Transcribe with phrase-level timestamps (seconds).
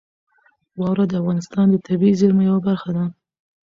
[0.79, 3.03] واوره د افغانستان د طبیعي زیرمو یوه برخه ده.